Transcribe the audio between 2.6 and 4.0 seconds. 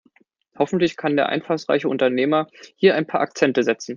hier ein paar Akzente setzen.